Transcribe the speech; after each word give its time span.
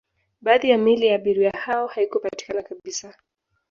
baadhi 0.41 0.69
ya 0.69 0.77
miili 0.77 1.07
ya 1.07 1.15
abiria 1.15 1.51
hao 1.51 1.87
haikupatikana 1.87 2.63
kabisa 2.63 3.15